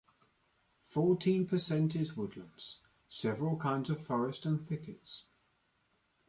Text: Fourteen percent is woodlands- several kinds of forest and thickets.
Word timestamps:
Fourteen 0.81 1.45
percent 1.45 1.95
is 1.95 2.17
woodlands- 2.17 2.79
several 3.21 3.55
kinds 3.55 3.87
of 3.91 4.01
forest 4.03 4.47
and 4.47 4.59
thickets. 4.67 5.25